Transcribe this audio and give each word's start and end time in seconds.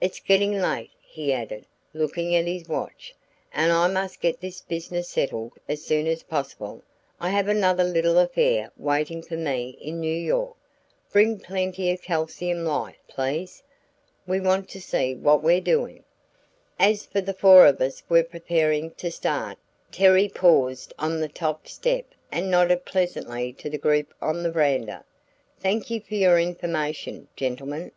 "It's 0.00 0.20
getting 0.20 0.54
late," 0.58 0.90
he 1.02 1.34
added, 1.34 1.66
looking 1.92 2.34
at 2.34 2.46
his 2.46 2.66
watch, 2.66 3.14
"and 3.52 3.70
I 3.70 3.88
must 3.88 4.22
get 4.22 4.40
this 4.40 4.62
business 4.62 5.06
settled 5.10 5.52
as 5.68 5.84
soon 5.84 6.06
as 6.06 6.22
possible; 6.22 6.82
I 7.20 7.28
have 7.28 7.46
another 7.46 7.84
little 7.84 8.16
affair 8.18 8.72
waiting 8.78 9.20
for 9.22 9.36
me 9.36 9.76
in 9.78 10.00
New 10.00 10.16
York. 10.16 10.56
Bring 11.12 11.38
plenty 11.40 11.90
of 11.92 12.00
calcium 12.00 12.64
light, 12.64 12.96
please. 13.06 13.62
We 14.26 14.40
want 14.40 14.70
to 14.70 14.80
see 14.80 15.14
what 15.14 15.42
we're 15.42 15.60
doing." 15.60 16.04
As 16.78 17.04
the 17.04 17.34
four 17.34 17.66
of 17.66 17.82
us 17.82 18.02
were 18.08 18.24
preparing 18.24 18.92
to 18.92 19.10
start, 19.10 19.58
Terry 19.92 20.30
paused 20.30 20.94
on 20.98 21.20
the 21.20 21.28
top 21.28 21.68
step 21.68 22.06
and 22.32 22.50
nodded 22.50 22.86
pleasantly 22.86 23.52
to 23.52 23.68
the 23.68 23.76
group 23.76 24.14
on 24.22 24.42
the 24.42 24.50
veranda. 24.50 25.04
"Thank 25.58 25.90
you 25.90 26.00
for 26.00 26.14
your 26.14 26.38
information, 26.38 27.28
gentlemen. 27.36 27.92